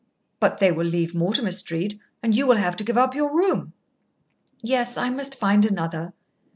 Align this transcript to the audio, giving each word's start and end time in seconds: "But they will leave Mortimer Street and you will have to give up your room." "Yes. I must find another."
"But 0.39 0.57
they 0.59 0.71
will 0.71 0.87
leave 0.87 1.13
Mortimer 1.13 1.51
Street 1.51 1.99
and 2.23 2.33
you 2.33 2.47
will 2.47 2.55
have 2.55 2.75
to 2.77 2.83
give 2.83 2.97
up 2.97 3.13
your 3.13 3.37
room." 3.37 3.73
"Yes. 4.63 4.97
I 4.97 5.11
must 5.11 5.37
find 5.37 5.63
another." 5.63 6.11